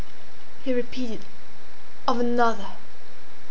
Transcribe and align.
He 0.65 0.73
repeated, 0.73 1.25
"of 2.07 2.19
another!" 2.19 2.69